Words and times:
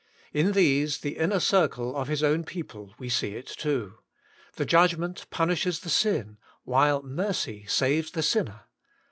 In 0.33 0.53
these, 0.53 1.01
the 1.01 1.17
inner 1.17 1.39
circle 1.39 1.95
of 1.95 2.07
His 2.07 2.23
own 2.23 2.43
people, 2.43 2.95
we 2.97 3.07
see 3.07 3.35
it 3.35 3.45
too: 3.45 3.99
th« 4.55 4.67
judgment 4.67 5.27
punishes 5.29 5.81
the 5.81 5.89
sin, 5.91 6.39
while 6.63 7.03
mercy 7.03 7.67
saves 7.67 8.09
the 8.09 8.23
sinner. 8.23 8.61